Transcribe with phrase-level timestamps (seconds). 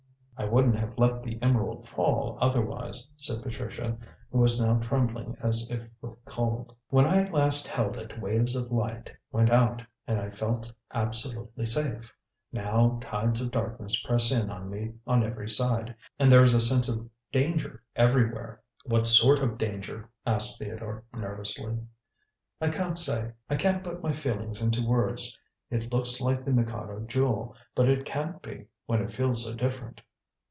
[0.37, 3.95] "I wouldn't have let the emerald fall otherwise," said Patricia,
[4.31, 6.75] who was now trembling as if with cold.
[6.89, 12.11] "When I last held it waves of light went out, and I felt absolutely safe.
[12.51, 16.59] Now tides of darkness press in on me on every side, and there is a
[16.61, 21.77] sense of danger everywhere." "What sort of danger?" asked Theodore nervously.
[22.59, 25.37] "I can't say; I can't put my feelings into words.
[25.69, 30.01] It looks like the Mikado Jewel, but it can't be, when it feels so different."